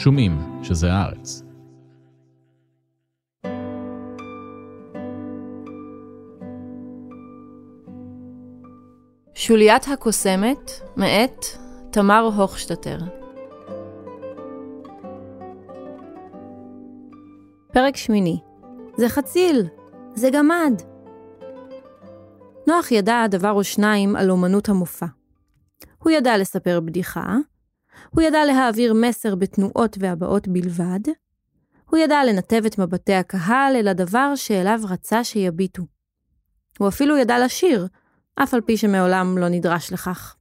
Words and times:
שומעים 0.00 0.62
שזה 0.62 0.92
הארץ. 0.92 1.42
שוליית 9.34 9.88
הקוסמת, 9.92 10.70
מאת 10.96 11.44
תמר 11.90 12.30
הוכשטטר. 12.36 12.98
פרק 17.72 17.96
שמיני 17.96 18.38
זה 18.96 19.08
חציל! 19.08 19.66
זה 20.14 20.28
גמד! 20.32 20.82
נוח 22.66 22.92
ידע 22.92 23.26
דבר 23.30 23.50
או 23.50 23.64
שניים 23.64 24.16
על 24.16 24.30
אומנות 24.30 24.68
המופע. 24.68 25.06
הוא 25.98 26.10
ידע 26.10 26.38
לספר 26.38 26.80
בדיחה, 26.80 27.36
הוא 28.10 28.22
ידע 28.22 28.44
להעביר 28.44 28.94
מסר 28.94 29.34
בתנועות 29.34 29.96
והבעות 30.00 30.48
בלבד, 30.48 31.00
הוא 31.90 31.98
ידע 31.98 32.24
לנתב 32.24 32.62
את 32.66 32.78
מבטי 32.78 33.14
הקהל 33.14 33.76
אל 33.76 33.88
הדבר 33.88 34.32
שאליו 34.36 34.80
רצה 34.88 35.24
שיביטו. 35.24 35.82
הוא 36.78 36.88
אפילו 36.88 37.18
ידע 37.18 37.44
לשיר, 37.44 37.86
אף 38.34 38.54
על 38.54 38.60
פי 38.60 38.76
שמעולם 38.76 39.38
לא 39.38 39.48
נדרש 39.48 39.92
לכך. 39.92 40.36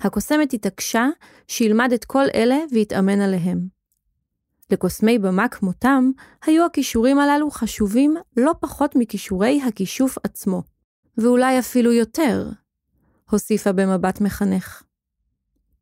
הקוסמת 0.00 0.52
התעקשה 0.52 1.06
שילמד 1.48 1.92
את 1.92 2.04
כל 2.04 2.24
אלה 2.34 2.58
והתאמן 2.72 3.20
עליהם. 3.20 3.76
לקוסמי 4.70 5.18
במה 5.18 5.48
כמותם, 5.48 6.10
היו 6.46 6.66
הכישורים 6.66 7.18
הללו 7.18 7.50
חשובים 7.50 8.14
לא 8.36 8.52
פחות 8.60 8.96
מכישורי 8.96 9.62
הכישוף 9.68 10.18
עצמו, 10.24 10.62
ואולי 11.18 11.58
אפילו 11.58 11.92
יותר, 11.92 12.50
הוסיפה 13.30 13.72
במבט 13.72 14.20
מחנך. 14.20 14.82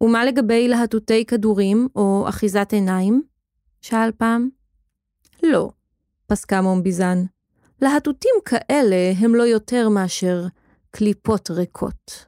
ומה 0.04 0.24
לגבי 0.24 0.68
להטוטי 0.68 1.24
כדורים 1.24 1.88
או 1.96 2.24
אחיזת 2.28 2.68
עיניים? 2.72 3.22
שאל 3.80 4.12
פעם. 4.12 4.48
לא, 5.42 5.70
פסקה 6.27 6.61
מומביזן. 6.61 7.24
להטוטים 7.83 8.34
כאלה 8.44 9.12
הם 9.19 9.34
לא 9.34 9.42
יותר 9.42 9.88
מאשר 9.88 10.46
קליפות 10.91 11.50
ריקות. 11.50 12.27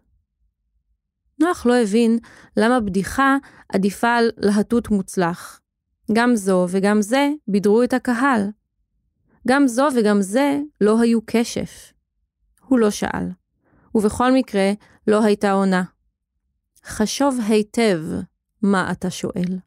נוח 1.40 1.66
לא 1.66 1.76
הבין 1.76 2.18
למה 2.56 2.80
בדיחה 2.80 3.36
עדיפה 3.68 4.16
על 4.16 4.30
להטוט 4.36 4.88
מוצלח. 4.88 5.60
גם 6.12 6.36
זו 6.36 6.66
וגם 6.70 7.02
זה 7.02 7.30
בידרו 7.48 7.82
את 7.82 7.92
הקהל. 7.92 8.50
גם 9.48 9.66
זו 9.66 9.88
וגם 9.96 10.22
זה 10.22 10.60
לא 10.80 11.00
היו 11.00 11.18
כשף. 11.26 11.92
הוא 12.66 12.78
לא 12.78 12.90
שאל, 12.90 13.28
ובכל 13.94 14.32
מקרה 14.32 14.72
לא 15.06 15.24
הייתה 15.24 15.52
עונה. 15.52 15.82
חשוב 16.86 17.38
היטב 17.48 18.00
מה 18.62 18.92
אתה 18.92 19.10
שואל. 19.10 19.58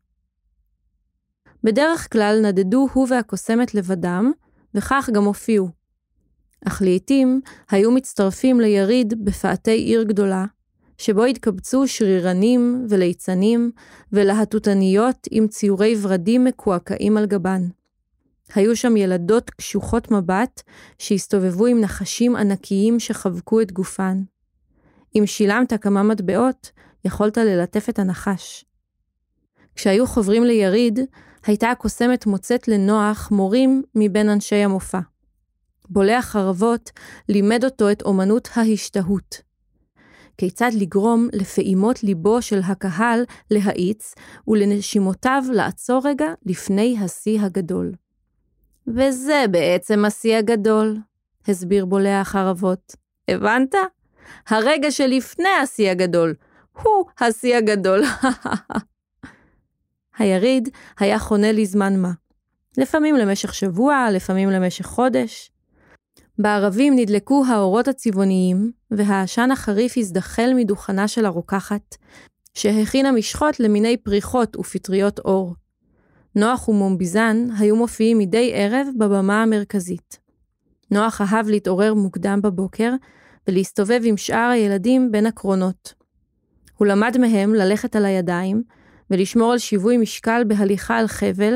בדרך 1.63 2.11
כלל 2.11 2.39
נדדו 2.43 2.87
הוא 2.93 3.07
והקוסמת 3.09 3.73
לבדם, 3.75 4.31
וכך 4.73 5.09
גם 5.13 5.23
הופיעו. 5.23 5.69
אך 6.67 6.81
לעתים 6.85 7.41
היו 7.69 7.91
מצטרפים 7.91 8.59
ליריד 8.59 9.25
בפאתי 9.25 9.71
עיר 9.71 10.03
גדולה, 10.03 10.45
שבו 10.97 11.23
התקבצו 11.23 11.87
שרירנים 11.87 12.85
וליצנים 12.89 13.71
ולהטוטניות 14.13 15.27
עם 15.31 15.47
ציורי 15.47 15.95
ורדים 16.01 16.43
מקועקעים 16.43 17.17
על 17.17 17.25
גבן. 17.25 17.61
היו 18.55 18.75
שם 18.75 18.97
ילדות 18.97 19.49
קשוחות 19.49 20.11
מבט 20.11 20.61
שהסתובבו 20.97 21.65
עם 21.65 21.81
נחשים 21.81 22.35
ענקיים 22.35 22.99
שחבקו 22.99 23.61
את 23.61 23.71
גופן. 23.71 24.23
אם 25.15 25.23
שילמת 25.25 25.73
כמה 25.73 26.03
מטבעות, 26.03 26.71
יכולת 27.05 27.37
ללטף 27.37 27.89
את 27.89 27.99
הנחש. 27.99 28.65
כשהיו 29.75 30.07
חוברים 30.07 30.43
ליריד, 30.43 30.99
הייתה 31.45 31.71
הקוסמת 31.71 32.25
מוצאת 32.25 32.67
לנוח 32.67 33.31
מורים 33.31 33.83
מבין 33.95 34.29
אנשי 34.29 34.55
המופע. 34.55 34.99
בולע 35.89 36.21
חרבות 36.21 36.91
לימד 37.29 37.65
אותו 37.65 37.91
את 37.91 38.01
אומנות 38.01 38.49
ההשתהות. 38.55 39.41
כיצד 40.37 40.71
לגרום 40.73 41.27
לפעימות 41.33 42.03
ליבו 42.03 42.41
של 42.41 42.59
הקהל 42.63 43.23
להאיץ, 43.51 44.15
ולנשימותיו 44.47 45.43
לעצור 45.53 46.01
רגע 46.05 46.25
לפני 46.45 46.97
השיא 47.01 47.41
הגדול. 47.41 47.91
וזה 48.87 49.45
בעצם 49.51 50.05
השיא 50.05 50.37
הגדול, 50.37 50.97
הסביר 51.47 51.85
בולע 51.85 52.21
החרבות. 52.21 52.95
הבנת? 53.27 53.75
הרגע 54.47 54.91
שלפני 54.91 55.49
השיא 55.63 55.91
הגדול, 55.91 56.33
הוא 56.83 57.05
השיא 57.19 57.55
הגדול. 57.55 58.03
היריד 60.17 60.69
היה 60.99 61.19
חונה 61.19 61.51
לזמן 61.51 61.99
מה. 61.99 62.11
לפעמים 62.77 63.15
למשך 63.15 63.53
שבוע, 63.53 64.07
לפעמים 64.11 64.49
למשך 64.49 64.85
חודש. 64.85 65.51
בערבים 66.39 66.95
נדלקו 66.95 67.43
האורות 67.47 67.87
הצבעוניים, 67.87 68.71
והעשן 68.91 69.51
החריף 69.51 69.97
הזדחל 69.97 70.51
מדוכנה 70.55 71.07
של 71.07 71.25
הרוקחת, 71.25 71.95
שהכינה 72.53 73.11
משחות 73.11 73.59
למיני 73.59 73.97
פריחות 73.97 74.55
ופטריות 74.55 75.19
אור. 75.19 75.55
נוח 76.35 76.69
ומומביזן 76.69 77.47
היו 77.59 77.75
מופיעים 77.75 78.17
מדי 78.17 78.51
ערב 78.53 78.87
בבמה 78.97 79.43
המרכזית. 79.43 80.19
נוח 80.91 81.21
אהב 81.21 81.49
להתעורר 81.49 81.93
מוקדם 81.93 82.39
בבוקר 82.41 82.93
ולהסתובב 83.47 84.01
עם 84.03 84.17
שאר 84.17 84.49
הילדים 84.53 85.11
בין 85.11 85.25
הקרונות. 85.25 85.98
הוא 86.79 86.87
למד 86.87 87.17
מהם 87.17 87.53
ללכת 87.53 87.95
על 87.95 88.05
הידיים 88.05 88.63
ולשמור 89.09 89.51
על 89.51 89.57
שיווי 89.57 89.97
משקל 89.97 90.43
בהליכה 90.47 90.97
על 90.97 91.07
חבל 91.07 91.53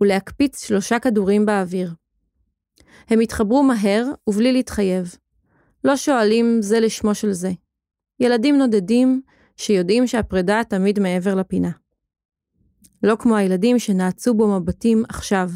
ולהקפיץ 0.00 0.66
שלושה 0.66 0.98
כדורים 0.98 1.46
באוויר. 1.46 1.94
הם 3.08 3.20
התחברו 3.20 3.62
מהר 3.62 4.04
ובלי 4.26 4.52
להתחייב. 4.52 5.16
לא 5.84 5.96
שואלים 5.96 6.58
זה 6.60 6.80
לשמו 6.80 7.14
של 7.14 7.32
זה. 7.32 7.50
ילדים 8.20 8.58
נודדים 8.58 9.22
שיודעים 9.56 10.06
שהפרידה 10.06 10.60
תמיד 10.68 11.00
מעבר 11.00 11.34
לפינה. 11.34 11.70
לא 13.02 13.16
כמו 13.18 13.36
הילדים 13.36 13.78
שנעצו 13.78 14.34
בו 14.34 14.60
מבטים 14.60 15.02
עכשיו. 15.08 15.50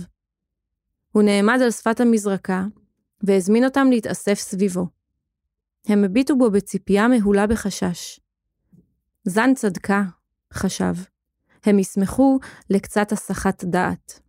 הוא 1.13 1.23
נעמד 1.23 1.59
על 1.63 1.71
שפת 1.71 2.01
המזרקה, 2.01 2.65
והזמין 3.23 3.65
אותם 3.65 3.87
להתאסף 3.91 4.35
סביבו. 4.35 4.87
הם 5.87 6.05
הביטו 6.05 6.37
בו 6.39 6.51
בציפייה 6.51 7.09
מהולה 7.09 7.47
בחשש. 7.47 8.21
זן 9.29 9.55
צדקה, 9.55 10.03
חשב. 10.53 10.95
הם 11.65 11.79
ישמחו 11.79 12.39
לקצת 12.71 13.13
הסחת 13.13 13.65
דעת. 13.65 14.21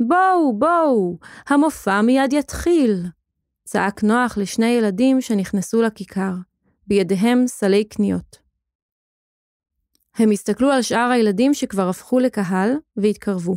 בואו, 0.00 0.58
בואו, 0.58 1.18
המופע 1.48 2.02
מיד 2.02 2.32
יתחיל! 2.32 3.06
צעק 3.64 4.02
נוח 4.02 4.38
לשני 4.38 4.66
ילדים 4.66 5.20
שנכנסו 5.20 5.82
לכיכר, 5.82 6.32
בידיהם 6.86 7.46
סלי 7.46 7.84
קניות. 7.84 8.38
הם 10.16 10.30
הסתכלו 10.30 10.70
על 10.70 10.82
שאר 10.82 11.10
הילדים 11.10 11.54
שכבר 11.54 11.88
הפכו 11.88 12.18
לקהל, 12.18 12.70
והתקרבו. 12.96 13.56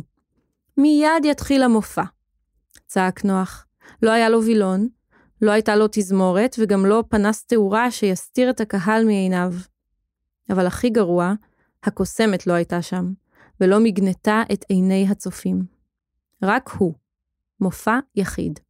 מיד 0.76 1.24
יתחיל 1.24 1.62
המופע, 1.62 2.04
צעק 2.86 3.24
נוח. 3.24 3.66
לא 4.02 4.10
היה 4.10 4.28
לו 4.28 4.44
וילון, 4.44 4.88
לא 5.42 5.50
הייתה 5.50 5.76
לו 5.76 5.86
תזמורת, 5.92 6.56
וגם 6.58 6.86
לא 6.86 7.04
פנס 7.08 7.44
תאורה 7.44 7.90
שיסתיר 7.90 8.50
את 8.50 8.60
הקהל 8.60 9.04
מעיניו. 9.04 9.52
אבל 10.50 10.66
הכי 10.66 10.90
גרוע, 10.90 11.32
הקוסמת 11.84 12.46
לא 12.46 12.52
הייתה 12.52 12.82
שם, 12.82 13.12
ולא 13.60 13.78
מגנתה 13.80 14.42
את 14.52 14.64
עיני 14.68 15.06
הצופים. 15.08 15.64
רק 16.42 16.68
הוא. 16.68 16.94
מופע 17.60 17.98
יחיד. 18.16 18.60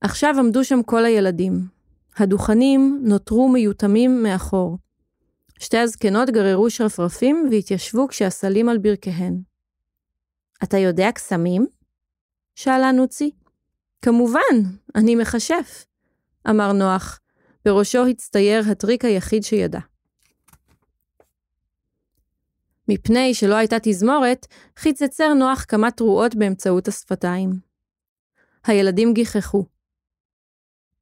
עכשיו 0.00 0.34
עמדו 0.38 0.64
שם 0.64 0.82
כל 0.82 1.04
הילדים. 1.04 1.68
הדוכנים 2.16 3.00
נותרו 3.02 3.48
מיותמים 3.48 4.22
מאחור. 4.22 4.78
שתי 5.58 5.78
הזקנות 5.78 6.30
גררו 6.30 6.70
שרפרפים 6.70 7.48
והתיישבו 7.50 8.08
כשהסלים 8.08 8.68
על 8.68 8.78
ברכיהן. 8.78 9.40
אתה 10.62 10.78
יודע 10.78 11.12
קסמים? 11.12 11.66
שאלה 12.54 12.92
נוצי. 12.92 13.30
כמובן, 14.02 14.56
אני 14.94 15.14
מכשף, 15.14 15.86
אמר 16.50 16.72
נוח. 16.72 17.20
בראשו 17.64 18.06
הצטייר 18.06 18.62
הטריק 18.70 19.04
היחיד 19.04 19.42
שידע. 19.42 19.80
מפני 22.88 23.34
שלא 23.34 23.54
הייתה 23.54 23.76
תזמורת, 23.82 24.46
חיצצר 24.78 25.34
נוח 25.34 25.64
כמה 25.68 25.90
תרועות 25.90 26.34
באמצעות 26.34 26.88
השפתיים. 26.88 27.50
הילדים 28.66 29.14
גיחכו. 29.14 29.64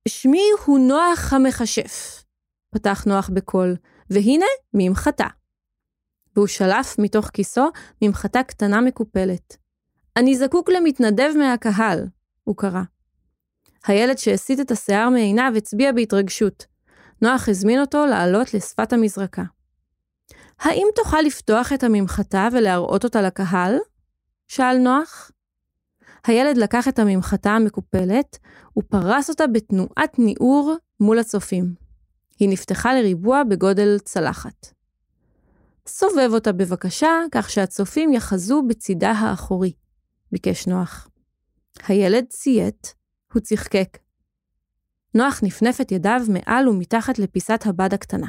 שמי 0.09 0.43
הוא 0.65 0.79
נוח 0.79 1.33
המכשף, 1.33 2.25
פתח 2.71 3.05
נוח 3.07 3.31
בקול, 3.35 3.77
והנה 4.11 4.47
ממחטה. 4.75 5.27
והוא 6.37 6.47
שלף 6.47 6.99
מתוך 6.99 7.27
כיסו 7.27 7.71
ממחטה 8.03 8.43
קטנה 8.43 8.81
מקופלת. 8.81 9.57
אני 10.17 10.37
זקוק 10.37 10.69
למתנדב 10.69 11.31
מהקהל, 11.39 12.07
הוא 12.45 12.57
קרא. 12.57 12.83
הילד 13.87 14.19
שהסיט 14.19 14.61
את 14.61 14.71
השיער 14.71 15.09
מעיניו 15.09 15.53
הצביע 15.57 15.93
בהתרגשות. 15.93 16.67
נוח 17.23 17.49
הזמין 17.49 17.81
אותו 17.81 18.07
לעלות 18.07 18.55
לשפת 18.55 18.93
המזרקה. 18.93 19.43
האם 20.65 20.87
תוכל 20.95 21.21
לפתוח 21.21 21.73
את 21.73 21.85
הממחטה 21.85 22.49
ולהראות 22.53 23.05
אותה 23.05 23.23
לקהל? 23.23 23.79
שאל 24.49 24.79
נוח. 24.79 25.31
הילד 26.27 26.57
לקח 26.57 26.89
את 26.89 26.99
הממחטה 26.99 27.51
המקופלת 27.51 28.39
ופרס 28.79 29.31
אותה 29.31 29.47
בתנועת 29.47 30.19
ניעור 30.19 30.77
מול 31.01 31.19
הצופים. 31.19 31.75
היא 32.39 32.49
נפתחה 32.49 32.95
לריבוע 32.95 33.43
בגודל 33.45 33.99
צלחת. 33.99 34.67
סובב 35.87 36.31
אותה 36.33 36.53
בבקשה, 36.53 37.11
כך 37.33 37.51
שהצופים 37.51 38.13
יחזו 38.13 38.63
בצידה 38.69 39.13
האחורי, 39.13 39.73
ביקש 40.33 40.67
נוח. 40.67 41.09
הילד 41.89 42.25
ציית, 42.29 42.95
הוא 43.33 43.41
צחקק. 43.41 43.99
נוח 45.15 45.41
נפנף 45.43 45.81
את 45.81 45.93
ידיו 45.93 46.21
מעל 46.29 46.69
ומתחת 46.69 47.19
לפיסת 47.19 47.63
הבד 47.67 47.95
הקטנה. 47.95 48.29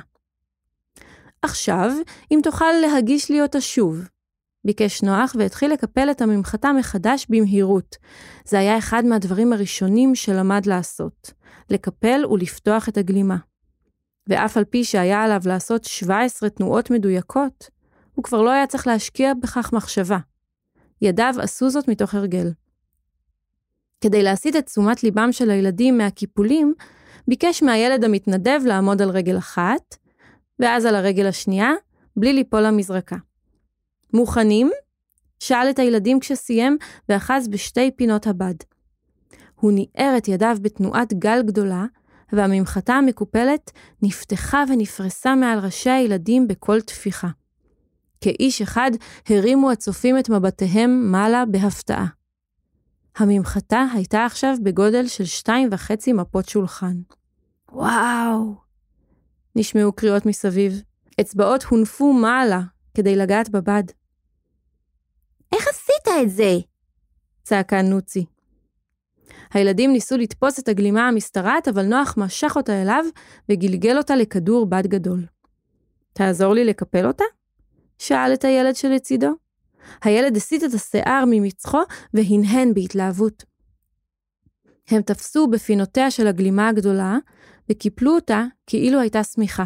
עכשיו, 1.45 1.91
אם 2.31 2.39
תוכל 2.43 2.71
להגיש 2.81 3.31
לי 3.31 3.41
אותה 3.41 3.61
שוב, 3.61 4.07
ביקש 4.65 5.03
נוח 5.03 5.35
והתחיל 5.39 5.73
לקפל 5.73 6.11
את 6.11 6.21
הממחטה 6.21 6.73
מחדש 6.73 7.25
במהירות. 7.29 7.95
זה 8.45 8.59
היה 8.59 8.77
אחד 8.77 9.05
מהדברים 9.05 9.53
הראשונים 9.53 10.15
שלמד 10.15 10.65
לעשות, 10.65 11.31
לקפל 11.69 12.25
ולפתוח 12.25 12.89
את 12.89 12.97
הגלימה. 12.97 13.37
ואף 14.29 14.57
על 14.57 14.63
פי 14.63 14.83
שהיה 14.83 15.23
עליו 15.23 15.41
לעשות 15.45 15.83
17 15.83 16.49
תנועות 16.49 16.91
מדויקות, 16.91 17.69
הוא 18.15 18.23
כבר 18.23 18.41
לא 18.41 18.51
היה 18.51 18.67
צריך 18.67 18.87
להשקיע 18.87 19.33
בכך 19.33 19.73
מחשבה. 19.73 20.17
ידיו 21.01 21.33
עשו 21.41 21.69
זאת 21.69 21.87
מתוך 21.87 22.15
הרגל. 22.15 22.51
כדי 24.01 24.23
להסיט 24.23 24.55
את 24.55 24.65
תשומת 24.65 25.03
ליבם 25.03 25.31
של 25.31 25.49
הילדים 25.49 25.97
מהקיפולים, 25.97 26.73
ביקש 27.27 27.63
מהילד 27.63 28.03
המתנדב 28.03 28.59
לעמוד 28.65 29.01
על 29.01 29.09
רגל 29.09 29.37
אחת, 29.37 29.95
ואז 30.59 30.85
על 30.85 30.95
הרגל 30.95 31.27
השנייה, 31.27 31.71
בלי 32.17 32.33
ליפול 32.33 32.61
למזרקה. 32.61 33.15
מוכנים? 34.13 34.71
שאל 35.39 35.69
את 35.69 35.79
הילדים 35.79 36.19
כשסיים, 36.19 36.77
ואחז 37.09 37.47
בשתי 37.47 37.91
פינות 37.91 38.27
הבד. 38.27 38.55
הוא 39.55 39.71
ניער 39.71 40.17
את 40.17 40.27
ידיו 40.27 40.57
בתנועת 40.61 41.13
גל 41.13 41.41
גדולה, 41.45 41.85
והממחטה 42.31 42.93
המקופלת 42.93 43.71
נפתחה 44.01 44.63
ונפרסה 44.69 45.35
מעל 45.35 45.59
ראשי 45.59 45.89
הילדים 45.89 46.47
בכל 46.47 46.81
טפיחה. 46.81 47.27
כאיש 48.21 48.61
אחד 48.61 48.91
הרימו 49.29 49.71
הצופים 49.71 50.19
את 50.19 50.29
מבטיהם 50.29 51.11
מעלה 51.11 51.43
בהפתעה. 51.45 52.05
הממחטה 53.17 53.85
הייתה 53.93 54.25
עכשיו 54.25 54.55
בגודל 54.63 55.07
של 55.07 55.25
שתיים 55.25 55.69
וחצי 55.71 56.13
מפות 56.13 56.49
שולחן. 56.49 56.95
וואו! 57.71 58.64
נשמעו 59.55 59.93
קריאות 59.93 60.25
מסביב. 60.25 60.81
אצבעות 61.21 61.63
הונפו 61.63 62.13
מעלה 62.13 62.61
כדי 62.93 63.15
לגעת 63.15 63.49
בבד. 63.49 63.83
איך 65.51 65.67
עשית 65.67 66.07
את 66.21 66.29
זה? 66.29 66.57
צעקה 67.43 67.81
נוצי. 67.81 68.25
הילדים 69.53 69.91
ניסו 69.91 70.17
לתפוס 70.17 70.59
את 70.59 70.67
הגלימה 70.67 71.07
המשתרעת, 71.07 71.67
אבל 71.67 71.85
נוח 71.85 72.15
משך 72.17 72.53
אותה 72.55 72.81
אליו 72.81 73.05
וגלגל 73.49 73.97
אותה 73.97 74.15
לכדור 74.15 74.65
בד 74.65 74.87
גדול. 74.87 75.25
תעזור 76.13 76.53
לי 76.53 76.65
לקפל 76.65 77.05
אותה? 77.05 77.23
שאל 77.99 78.33
את 78.33 78.43
הילד 78.43 78.75
שלצידו. 78.75 79.31
הילד 80.03 80.37
הסיט 80.37 80.63
את 80.63 80.73
השיער 80.73 81.23
ממצחו 81.27 81.81
והנהן 82.13 82.73
בהתלהבות. 82.73 83.43
הם 84.87 85.01
תפסו 85.01 85.47
בפינותיה 85.47 86.11
של 86.11 86.27
הגלימה 86.27 86.69
הגדולה 86.69 87.17
וקיפלו 87.69 88.15
אותה 88.15 88.43
כאילו 88.67 88.99
הייתה 88.99 89.23
שמיכה. 89.23 89.63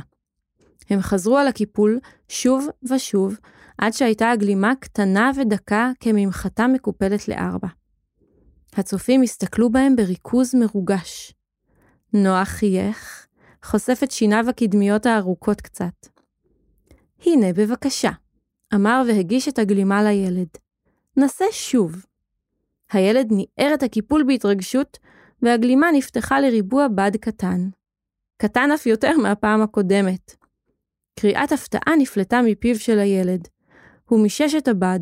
הם 0.89 1.01
חזרו 1.01 1.37
על 1.37 1.47
הקיפול 1.47 1.99
שוב 2.29 2.67
ושוב, 2.91 3.37
עד 3.77 3.93
שהייתה 3.93 4.31
הגלימה 4.31 4.75
קטנה 4.75 5.31
ודקה 5.35 5.91
כממחטה 5.99 6.67
מקופלת 6.67 7.27
לארבע. 7.27 7.67
הצופים 8.73 9.21
הסתכלו 9.21 9.69
בהם 9.71 9.95
בריכוז 9.95 10.55
מרוגש. 10.55 11.33
נוח 12.13 12.47
חייך, 12.47 13.27
חושף 13.63 13.99
את 14.03 14.11
שיניו 14.11 14.45
הקדמיות 14.49 15.05
הארוכות 15.05 15.61
קצת. 15.61 16.07
הנה, 17.25 17.53
בבקשה, 17.53 18.11
אמר 18.75 19.03
והגיש 19.07 19.47
את 19.47 19.59
הגלימה 19.59 20.03
לילד. 20.03 20.47
נסה 21.17 21.45
שוב. 21.51 22.05
הילד 22.91 23.27
ניער 23.31 23.73
את 23.73 23.83
הקיפול 23.83 24.23
בהתרגשות, 24.27 24.97
והגלימה 25.41 25.87
נפתחה 25.93 26.39
לריבוע 26.39 26.87
בד 26.87 27.17
קטן. 27.17 27.69
קטן 28.41 28.71
אף 28.71 28.85
יותר 28.85 29.17
מהפעם 29.17 29.61
הקודמת. 29.61 30.35
קריאת 31.19 31.51
הפתעה 31.51 31.95
נפלטה 31.97 32.41
מפיו 32.45 32.79
של 32.79 32.99
הילד. 32.99 33.47
הוא 34.05 34.23
מישש 34.23 34.55
את 34.57 34.67
הבד, 34.67 34.99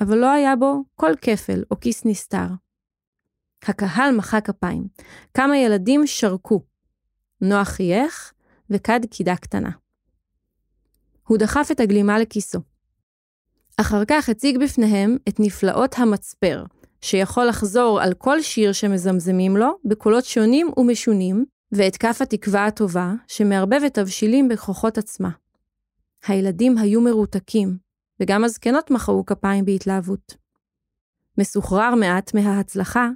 אבל 0.00 0.18
לא 0.18 0.30
היה 0.30 0.56
בו 0.56 0.84
כל 0.94 1.12
כפל 1.20 1.62
או 1.70 1.80
כיס 1.80 2.04
נסתר. 2.04 2.46
הקהל 3.62 4.16
מחא 4.16 4.40
כפיים. 4.40 4.88
כמה 5.34 5.58
ילדים 5.58 6.06
שרקו. 6.06 6.62
נוח 7.40 7.68
חייך 7.68 8.32
וכד 8.70 9.00
קידה 9.10 9.36
קטנה. 9.36 9.70
הוא 11.26 11.38
דחף 11.38 11.68
את 11.72 11.80
הגלימה 11.80 12.18
לכיסו. 12.18 12.58
אחר 13.76 14.04
כך 14.08 14.28
הציג 14.28 14.58
בפניהם 14.58 15.16
את 15.28 15.40
נפלאות 15.40 15.98
המצפר, 15.98 16.64
שיכול 17.00 17.46
לחזור 17.46 18.00
על 18.00 18.14
כל 18.14 18.42
שיר 18.42 18.72
שמזמזמים 18.72 19.56
לו 19.56 19.78
בקולות 19.84 20.24
שונים 20.24 20.70
ומשונים, 20.76 21.55
ואת 21.72 21.96
כף 21.96 22.18
התקווה 22.22 22.66
הטובה, 22.66 23.12
שמערבבת 23.28 23.98
תבשילים 23.98 24.48
בכוחות 24.48 24.98
עצמה. 24.98 25.30
הילדים 26.26 26.78
היו 26.78 27.00
מרותקים, 27.00 27.78
וגם 28.20 28.44
הזקנות 28.44 28.90
מחאו 28.90 29.26
כפיים 29.26 29.64
בהתלהבות. 29.64 30.36
מסוחרר 31.38 31.94
מעט 31.94 32.34
מההצלחה, 32.34 33.08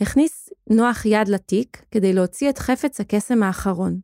הכניס 0.00 0.50
נוח 0.70 1.06
יד 1.06 1.28
לתיק 1.28 1.82
כדי 1.90 2.12
להוציא 2.12 2.50
את 2.50 2.58
חפץ 2.58 3.00
הקסם 3.00 3.42
האחרון. 3.42 4.00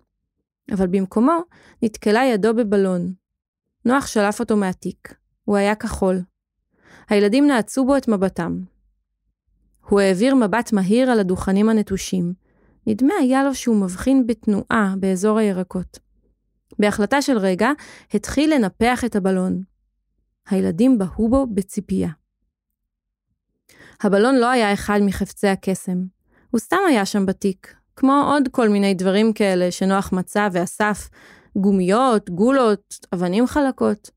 אבל 0.72 0.86
במקומו 0.86 1.38
נתקלה 1.82 2.24
ידו 2.24 2.54
בבלון. 2.54 3.12
נוח 3.84 4.06
שלף 4.06 4.40
אותו 4.40 4.56
מהתיק. 4.56 5.14
הוא 5.44 5.56
היה 5.56 5.74
כחול. 5.74 6.20
הילדים 7.08 7.46
נעצו 7.46 7.84
בו 7.84 7.96
את 7.96 8.08
מבטם. 8.08 8.60
הוא 9.88 10.00
העביר 10.00 10.34
מבט 10.34 10.72
מהיר 10.72 11.10
על 11.10 11.20
הדוכנים 11.20 11.68
הנטושים. 11.68 12.44
נדמה 12.86 13.14
היה 13.20 13.44
לו 13.44 13.54
שהוא 13.54 13.76
מבחין 13.76 14.26
בתנועה 14.26 14.94
באזור 14.98 15.38
הירקות. 15.38 15.98
בהחלטה 16.78 17.22
של 17.22 17.38
רגע, 17.38 17.70
התחיל 18.14 18.54
לנפח 18.54 19.04
את 19.04 19.16
הבלון. 19.16 19.62
הילדים 20.48 20.98
בהו 20.98 21.28
בו 21.28 21.46
בציפייה. 21.46 22.08
הבלון 24.02 24.35
לא 24.35 24.50
היה 24.50 24.73
אחד 24.73 25.00
מחפצי 25.02 25.49
הקסם. 25.49 25.99
הוא 26.50 26.59
סתם 26.59 26.76
היה 26.88 27.06
שם 27.06 27.26
בתיק, 27.26 27.75
כמו 27.97 28.30
עוד 28.32 28.49
כל 28.50 28.68
מיני 28.68 28.94
דברים 28.94 29.32
כאלה 29.32 29.70
שנוח 29.70 30.12
מצא 30.12 30.49
ואסף, 30.52 31.09
גומיות, 31.56 32.30
גולות, 32.30 33.06
אבנים 33.14 33.47
חלקות. 33.47 34.11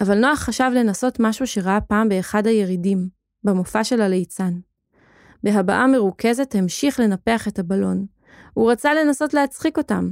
אבל 0.00 0.18
נוח 0.18 0.38
חשב 0.38 0.70
לנסות 0.74 1.16
משהו 1.20 1.46
שראה 1.46 1.80
פעם 1.80 2.08
באחד 2.08 2.46
הירידים, 2.46 3.08
במופע 3.44 3.84
של 3.84 4.00
הליצן. 4.00 4.52
בהבעה 5.44 5.86
מרוכזת 5.86 6.54
המשיך 6.54 7.00
לנפח 7.00 7.48
את 7.48 7.58
הבלון. 7.58 8.06
הוא 8.54 8.72
רצה 8.72 8.94
לנסות 8.94 9.34
להצחיק 9.34 9.78
אותם, 9.78 10.10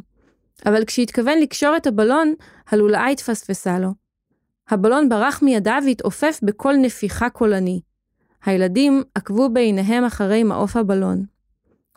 אבל 0.66 0.84
כשהתכוון 0.84 1.38
לקשור 1.38 1.76
את 1.76 1.86
הבלון, 1.86 2.34
הלולאה 2.68 3.06
התפספסה 3.06 3.78
לו. 3.78 3.88
הבלון 4.68 5.08
ברח 5.08 5.42
מידיו 5.42 5.82
והתעופף 5.86 6.40
בכל 6.42 6.74
נפיחה 6.82 7.30
קולני. 7.30 7.80
הילדים 8.44 9.02
עקבו 9.14 9.50
בעיניהם 9.50 10.04
אחרי 10.04 10.42
מעוף 10.42 10.76
הבלון. 10.76 11.24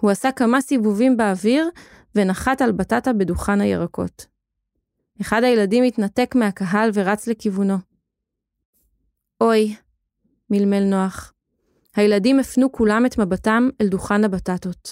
הוא 0.01 0.11
עשה 0.11 0.31
כמה 0.31 0.61
סיבובים 0.61 1.17
באוויר 1.17 1.69
ונחת 2.15 2.61
על 2.61 2.71
בטטה 2.71 3.13
בדוכן 3.13 3.61
הירקות. 3.61 4.25
אחד 5.21 5.43
הילדים 5.43 5.83
התנתק 5.83 6.35
מהקהל 6.35 6.89
ורץ 6.93 7.27
לכיוונו. 7.27 7.75
אוי, 9.41 9.75
מלמל 10.49 10.83
נוח. 10.83 11.34
הילדים 11.95 12.39
הפנו 12.39 12.71
כולם 12.71 13.05
את 13.05 13.17
מבטם 13.17 13.69
אל 13.81 13.87
דוכן 13.87 14.23
הבטטות. 14.23 14.91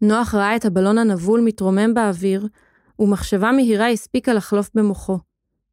נוח 0.00 0.34
ראה 0.34 0.56
את 0.56 0.64
הבלון 0.64 0.98
הנבול 0.98 1.40
מתרומם 1.40 1.94
באוויר, 1.94 2.48
ומחשבה 2.98 3.52
מהירה 3.52 3.90
הספיקה 3.90 4.32
לחלוף 4.32 4.70
במוחו. 4.74 5.18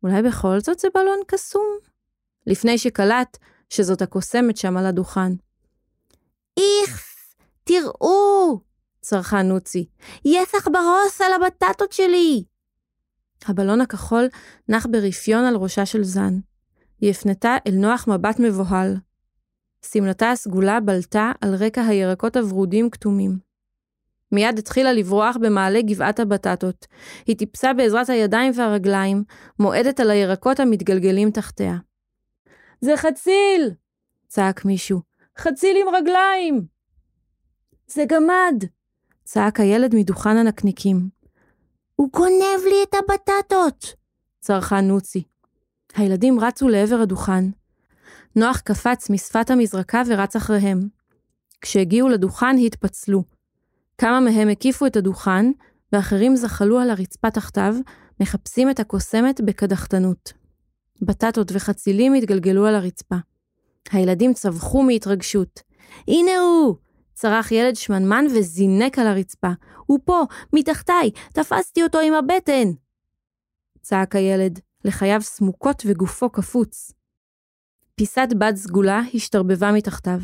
אולי 0.04 0.22
בכל 0.22 0.60
זאת 0.60 0.80
זה 0.80 0.88
בלון 0.94 1.20
קסום? 1.28 1.68
לפני 2.48 2.78
שקלט 2.78 3.38
שזאת 3.70 4.02
הקוסמת 4.02 4.58
שם 4.58 4.78
על 4.78 4.86
הדוכן. 4.86 5.32
איכס, 6.58 7.36
תראו! 7.64 8.60
צרחה 9.02 9.42
נוצי. 9.42 9.86
יש 10.26 10.56
עכברוס 10.56 11.22
על 11.22 11.34
הבטטות 11.34 11.92
שלי! 11.92 12.44
הבלון 13.46 13.82
הכחול 13.82 14.28
נח 14.70 14.86
ברפיון 14.92 15.46
על 15.46 15.56
ראשה 15.56 15.86
של 15.86 16.04
זן. 16.04 16.40
היא 17.06 17.12
הפנתה 17.12 17.58
אל 17.68 17.76
נוח 17.76 18.08
מבט 18.08 18.40
מבוהל. 18.40 18.96
שמלתה 19.86 20.32
הסגולה 20.32 20.80
בלטה 20.80 21.32
על 21.42 21.56
רקע 21.56 21.82
הירקות 21.82 22.38
הוורודים 22.38 22.90
כתומים. 22.90 23.38
מיד 24.32 24.60
התחילה 24.60 24.94
לברוח 24.94 25.38
במעלה 25.42 25.82
גבעת 25.82 26.20
הבטטות. 26.20 26.86
היא 27.28 27.38
טיפסה 27.38 27.74
בעזרת 27.74 28.10
הידיים 28.10 28.52
והרגליים, 28.56 29.24
מועדת 29.60 30.00
על 30.00 30.12
הירקות 30.12 30.60
המתגלגלים 30.60 31.32
תחתיה. 31.32 31.76
זה 32.82 32.98
חציל! 32.98 33.72
צעק 34.28 34.66
מישהו. 34.66 35.02
חציל 35.38 35.78
עם 35.82 35.96
רגליים! 35.96 36.66
זה 37.88 38.04
גמד! 38.08 38.64
צעק 39.24 39.60
הילד 39.60 39.96
מדוכן 39.96 40.38
הנקניקים. 40.38 41.10
הוא 41.96 42.10
גונב 42.12 42.64
לי 42.64 42.84
את 42.90 42.94
הבטטות! 42.94 43.94
צרחה 44.40 44.82
נוצי. 44.82 45.24
הילדים 45.96 46.40
רצו 46.40 46.68
לעבר 46.68 46.96
הדוכן. 46.96 47.46
נוח 48.36 48.60
קפץ 48.60 49.10
משפת 49.10 49.50
המזרקה 49.50 50.02
ורץ 50.08 50.36
אחריהם. 50.36 50.88
כשהגיעו 51.62 52.10
לדוכן 52.10 52.58
התפצלו. 52.66 53.24
כמה 53.98 54.20
מהם 54.20 54.50
הקיפו 54.50 54.86
את 54.86 54.96
הדוכן, 54.96 55.46
ואחרים 55.94 56.36
זחלו 56.36 56.80
על 56.80 56.90
הרצפה 56.90 57.32
תחתיו, 57.32 57.76
מחפשים 58.20 58.70
את 58.70 58.80
הקוסמת 58.80 59.42
בקדחתנות. 59.42 60.34
בטטות 61.02 61.52
וחצילים 61.54 62.14
התגלגלו 62.14 62.66
על 62.66 62.76
הרצפה. 62.76 63.16
הילדים 63.92 64.34
צווחו 64.34 64.84
מהתרגשות. 64.84 65.62
הנה 66.08 66.32
הוא! 66.38 66.76
צרח 67.14 67.52
ילד 67.52 67.76
שמנמן 67.76 68.26
וזינק 68.36 69.00
על 69.00 69.08
הרצפה. 69.08 69.52
הוא 69.86 70.00
פה, 70.06 70.24
מתחתיי, 70.54 71.12
תפסתי 71.34 71.84
אותו 71.84 72.00
עם 72.00 72.14
הבטן! 72.14 72.72
צעק 73.82 74.16
הילד, 74.16 74.60
לחייו 74.86 75.22
סמוקות 75.22 75.84
וגופו 75.86 76.30
קפוץ. 76.30 76.92
פיסת 77.96 78.28
בד 78.38 78.56
סגולה 78.56 79.02
השתרבבה 79.14 79.72
מתחתיו. 79.72 80.20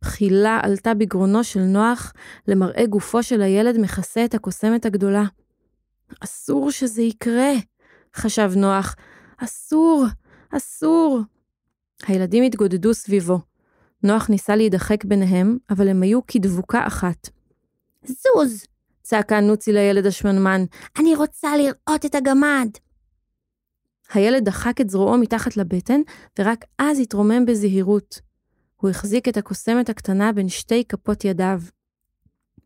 בחילה 0.00 0.60
עלתה 0.62 0.94
בגרונו 0.94 1.44
של 1.44 1.60
נוח, 1.60 2.12
למראה 2.48 2.86
גופו 2.86 3.22
של 3.22 3.42
הילד 3.42 3.78
מכסה 3.78 4.24
את 4.24 4.34
הקוסמת 4.34 4.86
הגדולה. 4.86 5.24
אסור 6.24 6.70
שזה 6.70 7.02
יקרה, 7.02 7.52
חשב 8.16 8.50
נוח. 8.56 8.94
אסור, 9.36 10.04
אסור. 10.56 11.20
הילדים 12.06 12.44
התגודדו 12.44 12.94
סביבו. 12.94 13.38
נוח 14.02 14.30
ניסה 14.30 14.56
להידחק 14.56 15.04
ביניהם, 15.04 15.58
אבל 15.70 15.88
הם 15.88 16.02
היו 16.02 16.26
כדבוקה 16.26 16.86
אחת. 16.86 17.28
זוז! 18.04 18.64
צעקה 19.02 19.40
נוצי 19.40 19.72
לילד 19.72 20.06
השמנמן. 20.06 20.64
אני 20.98 21.14
רוצה 21.14 21.56
לראות 21.56 22.04
את 22.06 22.14
הגמד! 22.14 22.68
הילד 24.12 24.44
דחק 24.44 24.80
את 24.80 24.90
זרועו 24.90 25.18
מתחת 25.18 25.56
לבטן, 25.56 26.00
ורק 26.38 26.64
אז 26.78 27.00
התרומם 27.00 27.46
בזהירות. 27.46 28.20
הוא 28.76 28.90
החזיק 28.90 29.28
את 29.28 29.36
הקוסמת 29.36 29.88
הקטנה 29.88 30.32
בין 30.32 30.48
שתי 30.48 30.84
כפות 30.88 31.24
ידיו. 31.24 31.60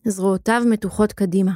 זרועותיו 0.04 0.62
מתוחות 0.70 1.12
קדימה. 1.12 1.52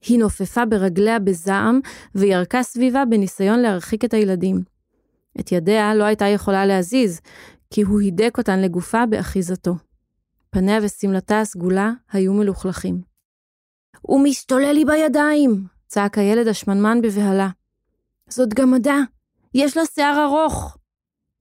היא 0.00 0.18
נופפה 0.18 0.66
ברגליה 0.66 1.18
בזעם, 1.18 1.80
וירקה 2.14 2.62
סביבה 2.62 3.04
בניסיון 3.04 3.58
להרחיק 3.58 4.04
את 4.04 4.14
הילדים. 4.14 4.62
את 5.40 5.52
ידיה 5.52 5.94
לא 5.94 6.04
הייתה 6.04 6.24
יכולה 6.24 6.66
להזיז, 6.66 7.20
כי 7.70 7.82
הוא 7.82 8.00
הידק 8.00 8.38
אותן 8.38 8.60
לגופה 8.60 9.06
באחיזתו. 9.06 9.74
פניה 10.50 10.78
ושמלתה 10.82 11.40
הסגולה 11.40 11.92
היו 12.12 12.32
מלוכלכים. 12.32 13.00
הוא 14.00 14.24
משתולל 14.24 14.72
לי 14.72 14.84
בידיים! 14.84 15.64
צעק 15.86 16.18
הילד 16.18 16.48
השמנמן 16.48 17.00
בבהלה. 17.02 17.48
זאת 18.32 18.54
גמדה, 18.54 18.96
יש 19.54 19.76
לה 19.76 19.82
שיער 19.94 20.24
ארוך. 20.24 20.76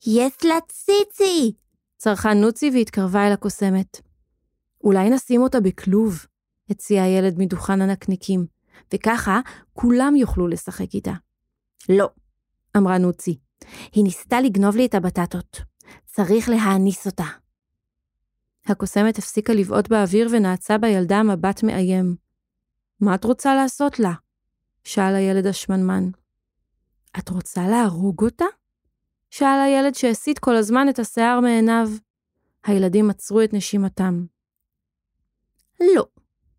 יש 0.07 0.33
לה 0.45 0.55
ציצי! 0.67 1.53
צרחה 1.97 2.33
נוצי 2.33 2.71
והתקרבה 2.73 3.27
אל 3.27 3.31
הקוסמת. 3.31 4.01
אולי 4.83 5.09
נשים 5.09 5.41
אותה 5.41 5.59
בכלוב, 5.59 6.25
הציע 6.69 7.03
הילד 7.03 7.35
מדוכן 7.37 7.81
הנקניקים, 7.81 8.45
וככה 8.93 9.39
כולם 9.73 10.15
יוכלו 10.15 10.47
לשחק 10.47 10.93
איתה. 10.93 11.13
לא, 11.89 12.09
אמרה 12.77 12.97
נוצי. 12.97 13.39
היא 13.91 14.03
ניסתה 14.03 14.41
לגנוב 14.41 14.75
לי 14.75 14.85
את 14.85 14.95
הבטטות. 14.95 15.61
צריך 16.05 16.49
להאניס 16.49 17.07
אותה. 17.07 17.25
הקוסמת 18.65 19.17
הפסיקה 19.17 19.53
לבעוט 19.53 19.87
באוויר 19.87 20.27
ונעצה 20.31 20.77
בילדה 20.77 21.23
מבט 21.23 21.63
מאיים. 21.63 22.15
מה 22.99 23.15
את 23.15 23.23
רוצה 23.23 23.55
לעשות 23.55 23.99
לה? 23.99 24.13
שאל 24.83 25.15
הילד 25.15 25.45
השמנמן. 25.45 26.09
את 27.17 27.29
רוצה 27.29 27.67
להרוג 27.67 28.23
אותה? 28.23 28.45
שאל 29.29 29.59
הילד 29.65 29.95
שהסיט 29.95 30.39
כל 30.39 30.55
הזמן 30.55 30.89
את 30.89 30.99
השיער 30.99 31.39
מעיניו. 31.39 31.89
הילדים 32.63 33.09
עצרו 33.09 33.41
את 33.41 33.53
נשימתם. 33.53 34.25
לא, 35.95 36.05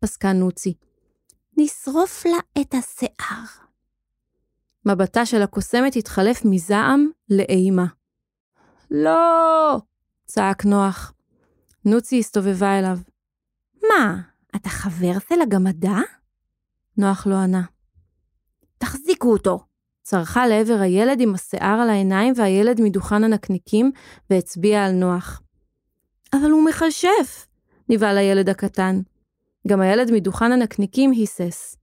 פסקה 0.01 0.33
נוצי. 0.33 0.75
נשרוף 1.57 2.27
לה 2.27 2.61
את 2.61 2.75
השיער. 2.75 3.45
מבטה 4.87 5.27
של 5.27 5.43
הקוסמת 5.43 5.97
התחלף 5.97 6.45
מזעם 6.45 7.07
לאימה. 7.31 7.87
לא! 8.91 9.81
צעק 10.25 10.65
נוח. 10.65 11.13
נוצי 11.85 12.19
הסתובבה 12.19 12.79
אליו. 12.79 12.99
מה, 13.83 14.21
אתה 14.57 14.69
חבר 14.69 15.19
של 15.29 15.41
הגמדה? 15.41 15.99
נוח 16.97 17.27
לא 17.27 17.35
ענה. 17.35 17.63
תחזיקו 18.79 19.33
אותו, 19.33 19.65
צרחה 20.03 20.47
לעבר 20.47 20.79
הילד 20.81 21.21
עם 21.21 21.35
השיער 21.35 21.81
על 21.81 21.91
העיניים 21.91 22.35
והילד 22.37 22.81
מדוכן 22.81 23.25
הנקניקים 23.25 23.93
והצביע 24.31 24.85
על 24.85 24.93
נוח. 24.93 25.43
אבל 26.33 26.51
הוא 26.51 26.65
מכשף! 26.65 27.47
נבהל 27.89 28.19
הילד 28.19 28.49
הקטן. 28.49 29.01
גם 29.69 29.81
הילד 29.81 30.11
מדוכן 30.11 30.53
הנקניקים 30.53 31.11
היסס. 31.11 31.77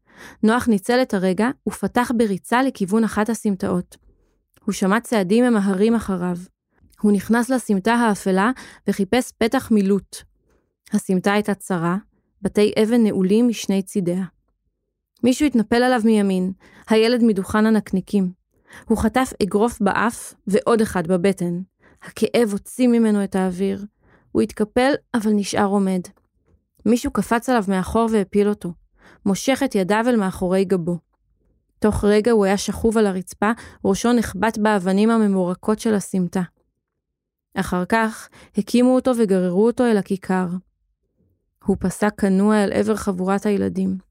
נוח 0.44 0.68
ניצל 0.68 1.02
את 1.02 1.14
הרגע 1.14 1.50
ופתח 1.68 2.12
בריצה 2.18 2.64
לכיוון 2.64 3.04
אחת 3.04 3.30
הסמטאות. 3.30 3.98
הוא 4.66 4.74
שמע 4.74 5.00
צעדים 5.00 5.46
ממהרים 5.46 5.96
אחריו. 5.96 6.38
הוא 7.02 7.12
נכנס 7.12 7.50
לסמטה 7.50 7.94
האפלה 7.94 8.52
וחיפש 8.88 9.32
פתח 9.38 9.72
מילוט. 9.72 10.18
הסמטה 10.94 11.34
הייתה 11.34 11.54
צרה, 11.54 11.98
בתי 12.42 12.74
אבן 12.84 13.04
נעולים 13.04 13.48
משני 13.48 13.82
צידיה. 13.82 14.24
מישהו 15.24 15.46
התנפל 15.48 15.84
עליו 15.84 16.02
מימין, 16.06 16.52
הילד 16.90 17.24
מדוכן 17.24 17.66
הנקניקים. 17.66 18.32
הוא 18.86 18.98
חטף 18.98 19.34
אגרוף 19.44 19.82
באף 19.82 20.34
ועוד 20.48 20.82
אחד 20.82 21.08
בבטן. 21.08 21.62
הכאב 22.04 22.50
הוציא 22.52 22.88
ממנו 22.88 23.24
את 23.24 23.36
האוויר. 23.36 23.86
הוא 24.32 24.42
התקפל, 24.42 24.92
אבל 25.14 25.32
נשאר 25.32 25.66
עומד. 25.66 26.02
מישהו 26.86 27.12
קפץ 27.12 27.50
עליו 27.50 27.64
מאחור 27.68 28.10
והפיל 28.12 28.50
אותו, 28.50 28.74
מושך 29.26 29.62
את 29.66 29.76
ידיו 29.76 30.04
אל 30.08 30.16
מאחורי 30.16 30.66
גבו. 30.66 30.98
תוך 31.80 32.04
רגע 32.04 32.32
הוא 32.32 32.46
היה 32.46 32.58
שכוב 32.58 32.98
על 32.98 33.06
הרצפה, 33.06 33.52
ראשו 33.86 34.14
נחבט 34.14 34.58
באבנים 34.58 35.10
הממורקות 35.10 35.80
של 35.80 35.94
הסמטה. 35.94 36.42
אחר 37.56 37.86
כך 37.86 38.30
הקימו 38.58 38.96
אותו 38.96 39.12
וגררו 39.18 39.66
אותו 39.66 39.86
אל 39.86 39.98
הכיכר. 39.98 40.48
הוא 41.66 41.78
פסק 41.80 42.14
כנוע 42.18 42.64
אל 42.64 42.74
עבר 42.74 42.96
חבורת 42.96 43.46
הילדים. 43.46 44.07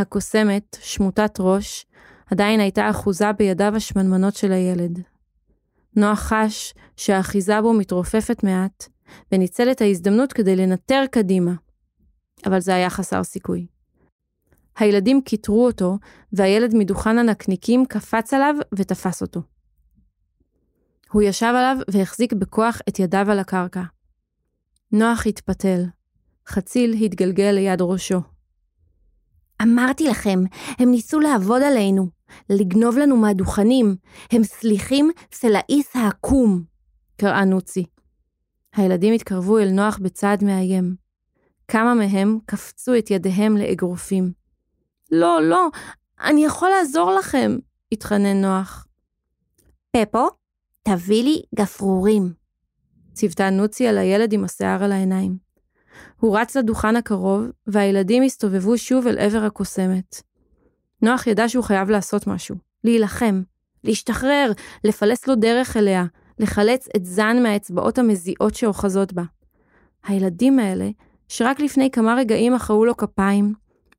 הקוסמת, 0.00 0.76
שמוטת 0.80 1.36
ראש, 1.40 1.86
עדיין 2.30 2.60
הייתה 2.60 2.90
אחוזה 2.90 3.32
בידיו 3.32 3.76
השמנמנות 3.76 4.34
של 4.34 4.52
הילד. 4.52 5.00
נוח 5.96 6.18
חש 6.18 6.74
שהאחיזה 6.96 7.62
בו 7.62 7.72
מתרופפת 7.72 8.44
מעט, 8.44 8.88
וניצל 9.32 9.70
את 9.70 9.80
ההזדמנות 9.80 10.32
כדי 10.32 10.56
לנטר 10.56 11.04
קדימה. 11.10 11.52
אבל 12.46 12.60
זה 12.60 12.74
היה 12.74 12.90
חסר 12.90 13.24
סיכוי. 13.24 13.66
הילדים 14.78 15.20
קיטרו 15.22 15.66
אותו, 15.66 15.98
והילד 16.32 16.74
מדוכן 16.74 17.18
הנקניקים 17.18 17.86
קפץ 17.86 18.34
עליו 18.34 18.54
ותפס 18.74 19.22
אותו. 19.22 19.40
הוא 21.12 21.22
ישב 21.22 21.52
עליו 21.56 21.76
והחזיק 21.90 22.32
בכוח 22.32 22.80
את 22.88 22.98
ידיו 22.98 23.30
על 23.30 23.38
הקרקע. 23.38 23.82
נוח 24.92 25.26
התפתל. 25.26 25.84
חציל 26.46 26.92
התגלגל 26.92 27.50
ליד 27.50 27.80
ראשו. 27.80 28.20
אמרתי 29.62 30.08
לכם, 30.08 30.38
הם 30.78 30.90
ניסו 30.90 31.20
לעבוד 31.20 31.62
עלינו, 31.62 32.08
לגנוב 32.50 32.98
לנו 32.98 33.16
מהדוכנים. 33.16 33.96
הם 34.32 34.44
סליחים 34.44 35.10
סלעיס 35.32 35.96
העקום, 35.96 36.62
קראה 37.16 37.44
נוצי. 37.44 37.84
הילדים 38.74 39.14
התקרבו 39.14 39.58
אל 39.58 39.70
נוח 39.70 39.98
בצעד 39.98 40.44
מאיים. 40.44 40.94
כמה 41.68 41.94
מהם 41.94 42.38
קפצו 42.46 42.98
את 42.98 43.10
ידיהם 43.10 43.56
לאגרופים. 43.56 44.32
לא, 45.10 45.42
לא, 45.42 45.68
אני 46.20 46.44
יכול 46.44 46.68
לעזור 46.68 47.12
לכם, 47.12 47.56
התחנן 47.92 48.40
נוח. 48.40 48.86
פפו, 49.96 50.28
תביא 50.82 51.24
לי 51.24 51.42
גפרורים. 51.54 52.32
ציוותה 53.12 53.50
נוצי 53.50 53.88
על 53.88 53.98
הילד 53.98 54.32
עם 54.32 54.44
השיער 54.44 54.84
על 54.84 54.92
העיניים. 54.92 55.47
הוא 56.20 56.38
רץ 56.38 56.56
לדוכן 56.56 56.96
הקרוב, 56.96 57.46
והילדים 57.66 58.22
הסתובבו 58.22 58.78
שוב 58.78 59.06
אל 59.06 59.18
עבר 59.18 59.44
הקוסמת. 59.44 60.22
נוח 61.02 61.26
ידע 61.26 61.48
שהוא 61.48 61.64
חייב 61.64 61.90
לעשות 61.90 62.26
משהו, 62.26 62.56
להילחם, 62.84 63.42
להשתחרר, 63.84 64.52
לפלס 64.84 65.26
לו 65.26 65.34
דרך 65.34 65.76
אליה, 65.76 66.04
לחלץ 66.38 66.88
את 66.96 67.04
זן 67.04 67.42
מהאצבעות 67.42 67.98
המזיעות 67.98 68.54
שאוחזות 68.54 69.12
בה. 69.12 69.22
הילדים 70.04 70.58
האלה 70.58 70.90
שרק 71.28 71.60
לפני 71.60 71.90
כמה 71.90 72.14
רגעים 72.14 72.54
מחאו 72.54 72.84
לו 72.84 72.96
כפיים, 72.96 73.54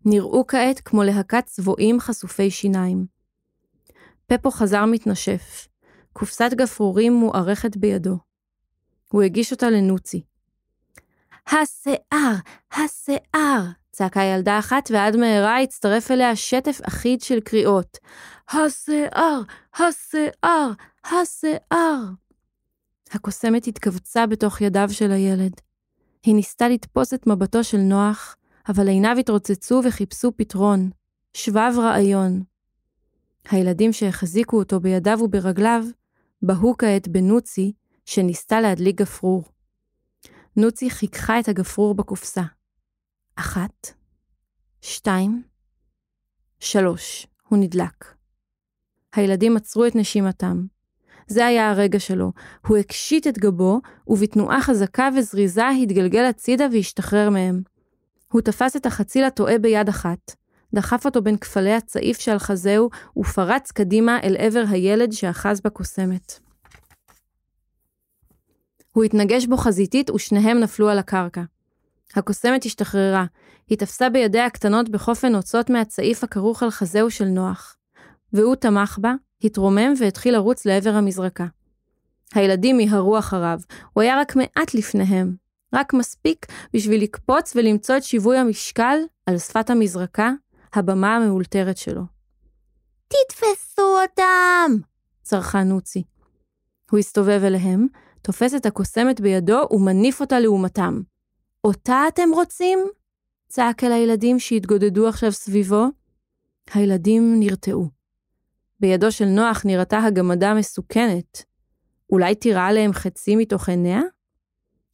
נראו 0.05 0.47
כעת 0.47 0.79
כמו 0.79 1.03
להקת 1.03 1.45
צבועים 1.45 1.99
חשופי 1.99 2.51
שיניים. 2.51 3.05
פפו 4.27 4.51
חזר 4.51 4.85
מתנשף, 4.85 5.67
קופסת 6.13 6.49
גפרורים 6.53 7.13
מוארכת 7.13 7.77
בידו. 7.77 8.17
הוא 9.07 9.21
הגיש 9.21 9.51
אותה 9.51 9.69
לנוצי. 9.69 10.23
השיער, 11.51 12.35
השיער, 12.73 13.65
צעקה 13.91 14.23
ילדה 14.23 14.59
אחת, 14.59 14.91
ועד 14.93 15.15
מהרה 15.15 15.61
הצטרף 15.61 16.11
אליה 16.11 16.35
שטף 16.35 16.79
אחיד 16.83 17.21
של 17.21 17.39
קריאות. 17.39 17.97
השיער, 18.49 19.41
השיער, 19.75 20.71
השיער. 21.05 21.99
הקוסמת 23.11 23.67
התכווצה 23.67 24.27
בתוך 24.27 24.61
ידיו 24.61 24.87
של 24.91 25.11
הילד. 25.11 25.51
היא 26.23 26.35
ניסתה 26.35 26.69
לתפוס 26.69 27.13
את 27.13 27.27
מבטו 27.27 27.63
של 27.63 27.77
נוח, 27.77 28.35
אבל 28.69 28.87
עיניו 28.87 29.15
התרוצצו 29.19 29.81
וחיפשו 29.85 30.31
פתרון, 30.37 30.89
שבב 31.33 31.73
רעיון. 31.77 32.43
הילדים 33.49 33.93
שהחזיקו 33.93 34.57
אותו 34.57 34.79
בידיו 34.79 35.19
וברגליו, 35.21 35.83
בהו 36.41 36.75
כעת 36.77 37.07
בנוצי, 37.07 37.73
שניסתה 38.05 38.61
להדליק 38.61 39.01
גפרור. 39.01 39.43
נוצי 40.59 40.89
חיככה 40.89 41.39
את 41.39 41.47
הגפרור 41.47 41.95
בקופסה. 41.95 42.41
אחת, 43.35 43.93
שתיים, 44.81 45.43
שלוש, 46.59 47.27
הוא 47.47 47.59
נדלק. 47.59 48.05
הילדים 49.15 49.57
עצרו 49.57 49.85
את 49.85 49.95
נשימתם. 49.95 50.65
זה 51.27 51.45
היה 51.45 51.69
הרגע 51.69 51.99
שלו. 51.99 52.31
הוא 52.67 52.77
הקשיט 52.77 53.27
את 53.27 53.37
גבו, 53.37 53.81
ובתנועה 54.07 54.61
חזקה 54.61 55.09
וזריזה 55.17 55.69
התגלגל 55.69 56.25
הצידה 56.25 56.65
והשתחרר 56.71 57.29
מהם. 57.29 57.61
הוא 58.31 58.41
תפס 58.41 58.75
את 58.75 58.85
החציל 58.85 59.23
הטועה 59.23 59.57
ביד 59.57 59.89
אחת, 59.89 60.35
דחף 60.73 61.05
אותו 61.05 61.21
בין 61.21 61.37
כפלי 61.37 61.73
הצעיף 61.73 62.19
שעל 62.19 62.39
חזהו, 62.39 62.89
ופרץ 63.17 63.71
קדימה 63.71 64.19
אל 64.23 64.35
עבר 64.39 64.63
הילד 64.69 65.11
שאחז 65.11 65.61
בקוסמת. 65.61 66.48
הוא 68.91 69.03
התנגש 69.03 69.45
בו 69.45 69.57
חזיתית 69.57 70.09
ושניהם 70.09 70.59
נפלו 70.59 70.89
על 70.89 70.99
הקרקע. 70.99 71.41
הקוסמת 72.15 72.65
השתחררה, 72.65 73.25
היא 73.67 73.77
תפסה 73.77 74.09
בידיה 74.09 74.45
הקטנות 74.45 74.89
בחופן 74.89 75.31
נוצות 75.31 75.69
מהצעיף 75.69 76.23
הכרוך 76.23 76.63
על 76.63 76.71
חזהו 76.71 77.11
של 77.11 77.25
נוח. 77.25 77.75
והוא 78.33 78.55
תמך 78.55 78.97
בה, 79.01 79.13
התרומם 79.43 79.93
והתחיל 79.99 80.33
לרוץ 80.33 80.65
לעבר 80.65 80.89
המזרקה. 80.89 81.45
הילדים 82.33 82.77
מיהרו 82.77 83.19
אחריו, 83.19 83.59
הוא 83.93 84.01
היה 84.01 84.19
רק 84.19 84.35
מעט 84.35 84.73
לפניהם, 84.73 85.35
רק 85.73 85.93
מספיק 85.93 86.45
בשביל 86.73 87.03
לקפוץ 87.03 87.55
ולמצוא 87.55 87.97
את 87.97 88.03
שיווי 88.03 88.37
המשקל 88.37 88.97
על 89.25 89.37
שפת 89.37 89.69
המזרקה, 89.69 90.31
הבמה 90.73 91.15
המאולתרת 91.15 91.77
שלו. 91.77 92.01
תתפסו 93.07 94.01
אותם! 94.01 94.71
צרחה 95.21 95.63
נוצי. 95.63 96.03
הוא 96.91 96.99
הסתובב 96.99 97.41
אליהם, 97.43 97.87
תופס 98.21 98.55
את 98.55 98.65
הקוסמת 98.65 99.21
בידו 99.21 99.67
ומניף 99.71 100.21
אותה 100.21 100.39
לעומתם. 100.39 101.01
אותה 101.63 102.03
אתם 102.07 102.29
רוצים? 102.33 102.79
צעק 103.47 103.83
אל 103.83 103.91
הילדים 103.91 104.39
שהתגודדו 104.39 105.07
עכשיו 105.07 105.31
סביבו. 105.31 105.85
הילדים 106.73 107.39
נרתעו. 107.39 107.89
בידו 108.79 109.11
של 109.11 109.25
נוח 109.25 109.65
נראתה 109.65 109.99
הגמדה 109.99 110.53
מסוכנת. 110.53 111.43
אולי 112.11 112.35
תירה 112.35 112.67
עליהם 112.67 112.93
חצי 112.93 113.35
מתוך 113.35 113.69
עיניה? 113.69 114.01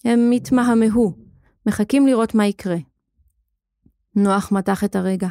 הם 0.06 0.32
התמהמהו, 0.36 1.14
מחכים 1.66 2.08
לראות 2.08 2.36
מה 2.36 2.48
יקרה. 2.48 2.78
נוח 4.16 4.52
מתח 4.52 4.84
את 4.84 4.96
הרגע. 4.96 5.28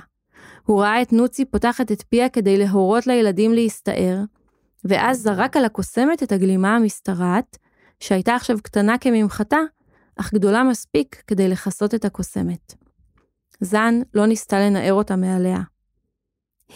הוא 0.65 0.83
ראה 0.83 1.03
את 1.03 1.13
נוצי 1.13 1.45
פותחת 1.45 1.93
את 1.93 2.03
פיה 2.03 2.29
כדי 2.29 2.59
להורות 2.59 3.07
לילדים 3.07 3.53
להסתער, 3.53 4.19
ואז 4.85 5.23
זרק 5.23 5.57
על 5.57 5.65
הקוסמת 5.65 6.23
את 6.23 6.33
הגלימה 6.33 6.77
המשתרעת, 6.77 7.59
שהייתה 8.05 8.35
עכשיו 8.35 8.57
קטנה 8.63 8.99
כממחטה, 8.99 9.59
אך 10.17 10.35
גדולה 10.35 10.63
מספיק 10.63 11.23
כדי 11.27 11.49
לכסות 11.49 11.95
את 11.95 12.05
הקוסמת. 12.05 12.75
זן 13.61 13.95
לא 14.15 14.27
ניסתה 14.27 14.61
לנער 14.61 14.93
אותה 14.93 15.17
מעליה. 15.17 15.59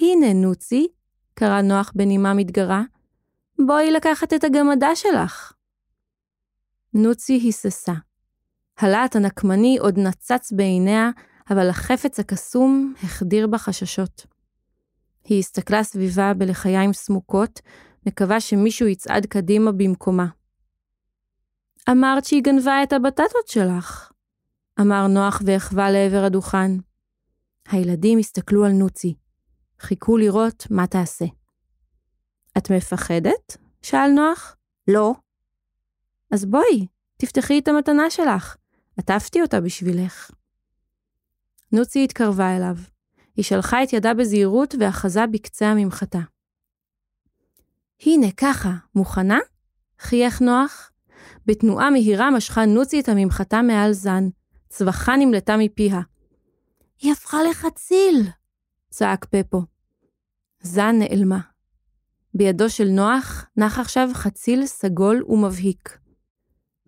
הנה, 0.01 0.33
נוצי, 0.33 0.87
קרא 1.35 1.61
נוח 1.61 1.93
בנימה 1.95 2.35
מתגרה, 2.35 2.83
בואי 3.67 3.91
לקחת 3.91 4.33
את 4.33 4.45
הגמדה 4.45 4.97
שלך. 4.97 5.53
נוצי 6.95 7.33
היססה. 7.33 7.95
הלהט 8.79 9.17
הנקמני 9.17 9.79
עוד 9.81 9.99
נצץ 9.99 10.53
בעיניה, 10.53 11.11
אבל 11.51 11.71
החפץ 11.71 12.21
הקסום 12.21 12.95
החדיר 13.03 13.47
בה 13.47 13.59
חששות. 13.59 14.27
היא 15.25 15.39
הסתכלה 15.39 15.83
סביבה 15.83 16.35
בלחיים 16.35 16.93
סמוקות, 16.93 17.61
מקווה 18.07 18.41
שמישהו 18.41 18.87
יצעד 18.87 19.27
קדימה 19.27 19.73
במקומה. 19.73 20.38
אמרת 21.91 22.25
שהיא 22.25 22.43
גנבה 22.43 22.83
את 22.83 22.93
הבטטות 22.93 23.49
שלך, 23.49 24.13
אמר 24.81 25.07
נוח 25.07 25.43
והחווה 25.45 25.91
לעבר 25.91 26.25
הדוכן. 26.25 26.71
הילדים 27.69 28.19
הסתכלו 28.19 28.65
על 28.65 28.73
נוצי. 28.73 29.15
חיכו 29.81 30.17
לראות 30.17 30.67
מה 30.71 30.87
תעשה. 30.87 31.25
את 32.59 32.71
מפחדת? 32.71 33.57
שאל 33.83 34.11
נוח. 34.11 34.57
לא. 34.89 35.15
אז 36.31 36.45
בואי, 36.45 36.87
תפתחי 37.17 37.59
את 37.59 37.69
המתנה 37.69 38.11
שלך. 38.11 38.57
עטפתי 38.97 39.43
אותה 39.43 39.61
בשבילך. 39.61 40.31
נוצי 41.73 42.05
התקרבה 42.05 42.57
אליו. 42.57 42.77
היא 43.37 43.45
שלחה 43.45 43.83
את 43.83 43.93
ידה 43.93 44.15
בזהירות 44.15 44.75
ואחזה 44.81 45.27
בקצה 45.27 45.67
הממחטה. 45.67 46.21
הנה, 48.07 48.27
ככה, 48.37 48.71
מוכנה? 48.95 49.39
חייך 49.99 50.41
נוח. 50.41 50.91
בתנועה 51.47 51.91
מהירה 51.91 52.31
משכה 52.31 52.67
נוצי 52.67 53.01
את 53.01 53.09
הממחטה 53.09 53.63
מעל 53.63 53.93
זן. 53.93 54.29
צווחה 54.69 55.17
נמלטה 55.17 55.57
מפיה. 55.57 56.01
היא 57.01 57.13
הפכה 57.13 57.43
לחציל! 57.51 58.29
צעק 58.91 59.25
פפו. 59.25 59.63
זן 60.63 60.97
נעלמה. 60.99 61.41
בידו 62.35 62.71
של 62.71 62.89
נוח 62.89 63.47
נח 63.57 63.79
עכשיו 63.79 64.09
חציל 64.13 64.67
סגול 64.67 65.25
ומבהיק. 65.29 65.99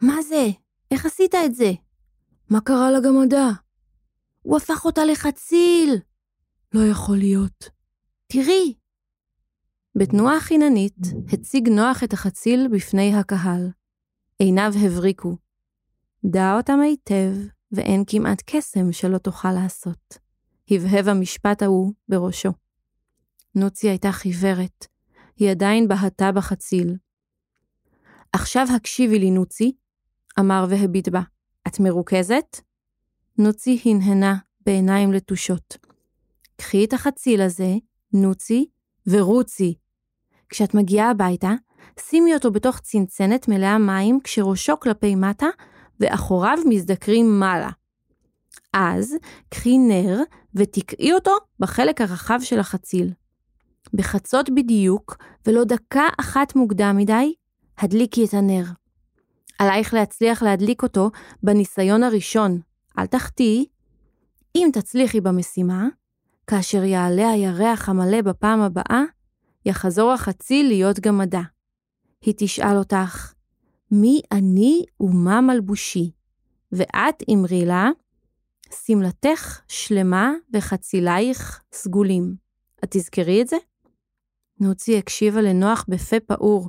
מה 0.03 0.23
זה? 0.23 0.49
איך 0.91 1.07
עשית 1.07 1.35
את 1.35 1.55
זה? 1.55 1.73
מה 2.51 2.61
קרה 2.61 2.91
לגמדה? 2.91 3.51
הוא 4.43 4.57
הפך 4.57 4.85
אותה 4.85 5.05
לחציל! 5.05 5.99
לא 6.75 6.81
יכול 6.91 7.17
להיות. 7.17 7.71
תראי! 8.27 8.75
בתנועה 9.99 10.41
חיננית 10.41 10.97
הציג 11.33 11.69
נוח 11.69 12.05
את 12.05 12.13
החציל 12.13 12.69
בפני 12.73 13.15
הקהל. 13.15 13.71
עיניו 14.43 14.73
הבריקו. 14.87 15.37
דע 16.25 16.57
אותם 16.57 16.81
היטב, 16.81 17.33
ואין 17.73 18.05
כמעט 18.07 18.43
קסם 18.47 18.93
שלא 18.93 19.19
תוכל 19.19 19.53
לעשות. 19.53 20.19
הבהב 20.71 21.09
המשפט 21.09 21.63
ההוא 21.63 21.93
בראשו. 22.09 22.49
נוצי 23.55 23.89
הייתה 23.89 24.13
חיוורת, 24.13 24.87
היא 25.37 25.51
עדיין 25.51 25.89
בהתה 25.89 26.33
בחציל. 26.33 26.97
עכשיו 28.33 28.67
הקשיבי 28.77 29.19
לי, 29.19 29.31
נוצי, 29.31 29.73
אמר 30.39 30.67
והביט 30.71 31.09
בה. 31.09 31.23
את 31.67 31.81
מרוכזת? 31.81 32.61
נוצי 33.39 33.81
הנהנה 33.85 34.37
בעיניים 34.67 35.13
לתושות. 35.13 35.77
קחי 36.57 36.85
את 36.85 36.93
החציל 36.93 37.41
הזה, 37.41 37.75
נוצי, 38.13 38.69
ורוצי. 39.07 39.75
כשאת 40.49 40.75
מגיעה 40.75 41.11
הביתה, 41.11 41.51
שימי 42.01 42.35
אותו 42.35 42.51
בתוך 42.51 42.79
צנצנת 42.81 43.49
מלאה 43.49 43.79
מים 43.79 44.19
כשראשו 44.25 44.81
כלפי 44.81 45.15
מטה 45.15 45.47
ואחוריו 46.01 46.59
מזדקרים 46.69 47.41
מעלה. 47.41 47.71
אז 48.73 49.17
קחי 49.49 49.79
נר 49.79 50.23
ותקעי 50.55 51.13
אותו 51.13 51.33
בחלק 51.59 52.01
הרחב 52.01 52.39
של 52.43 52.59
החציל. 52.59 53.13
בחצות 53.95 54.51
בדיוק, 54.51 55.17
ולא 55.47 55.65
דקה 55.65 56.05
אחת 56.21 56.57
מוקדם 56.57 56.97
מדי, 56.97 57.35
הדליקי 57.79 58.25
את 58.25 58.35
הנר. 58.35 58.65
עלייך 59.59 59.95
להצליח 59.95 60.43
להדליק 60.43 60.83
אותו 60.83 61.11
בניסיון 61.43 62.03
הראשון, 62.03 62.61
אל 62.99 63.07
תחטאי. 63.07 63.67
אם 64.57 64.69
תצליחי 64.73 65.21
במשימה, 65.21 65.89
כאשר 66.47 66.85
יעלה 66.85 67.31
הירח 67.31 67.89
המלא 67.89 68.23
בפעם 68.23 68.61
הבאה, 68.61 69.03
יחזור 69.67 70.13
החציל 70.13 70.67
להיות 70.69 71.01
גמדה. 71.01 71.43
היא 72.23 72.35
תשאל 72.37 72.77
אותך, 72.77 73.33
מי 73.91 74.21
אני 74.33 74.85
ומה 75.01 75.41
מלבושי? 75.41 76.11
ואת 76.73 77.23
אמרי 77.33 77.67
לה, 77.67 77.91
שמלתך 78.85 79.61
שלמה 79.69 80.33
וחצילייך 80.53 81.63
סגולים. 81.73 82.35
את 82.85 82.89
תזכרי 82.91 83.43
את 83.43 83.49
זה? 83.49 83.57
נוצי 84.61 84.99
הקשיבה 84.99 85.41
לנוח 85.41 85.85
בפה 85.89 86.21
פעור, 86.21 86.69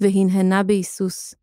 והנהנה 0.00 0.62
בהיסוס. 0.62 1.34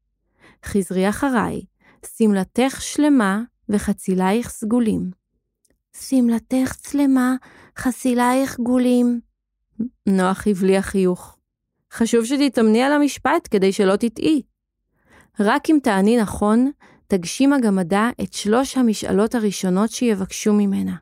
חזרי 0.65 1.09
אחריי, 1.09 1.61
שמלתך 2.05 2.81
שלמה 2.81 3.41
וחצילייך 3.69 4.49
סגולים. 4.49 5.11
שמלתך 5.95 6.75
צלמה, 6.77 7.35
חסילייך 7.77 8.59
גולים. 8.59 9.19
נוח 10.05 10.47
הבליע 10.47 10.81
חיוך. 10.81 11.38
חשוב 11.91 12.25
שתתאמני 12.25 12.83
על 12.83 12.91
המשפט 12.91 13.47
כדי 13.51 13.73
שלא 13.73 13.95
תטעי. 13.95 14.41
רק 15.39 15.69
אם 15.69 15.77
תעני 15.83 16.17
נכון, 16.17 16.71
תגשים 17.07 17.53
הגמדה 17.53 18.09
את 18.21 18.33
שלוש 18.33 18.77
המשאלות 18.77 19.35
הראשונות 19.35 19.89
שיבקשו 19.91 20.53
ממנה. 20.53 20.95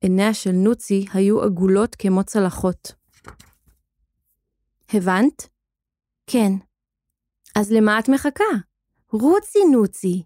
עיניה 0.00 0.34
של 0.34 0.52
נוצי 0.52 1.06
היו 1.12 1.42
עגולות 1.42 1.94
כמו 1.94 2.24
צלחות. 2.24 2.92
הבנת? 4.94 5.48
כן. 6.26 6.52
אז 7.56 7.72
למה 7.72 7.98
את 7.98 8.08
מחכה? 8.08 8.44
רוצי 9.12 9.58
נוצי. 9.72 10.22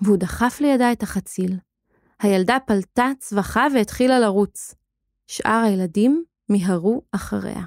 והוא 0.00 0.16
דחף 0.16 0.60
לידה 0.60 0.92
את 0.92 1.02
החציל. 1.02 1.56
הילדה 2.20 2.56
פלטה 2.66 3.10
צווחה 3.18 3.66
והתחילה 3.74 4.18
לרוץ. 4.18 4.74
שאר 5.26 5.62
הילדים 5.66 6.24
מיהרו 6.48 7.02
אחריה. 7.12 7.64